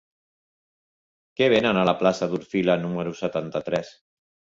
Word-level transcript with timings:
Què 1.39 1.49
venen 1.53 1.79
a 1.81 1.83
la 1.89 1.95
plaça 1.99 2.29
d'Orfila 2.31 2.79
número 2.87 3.13
setanta-tres? 3.21 3.93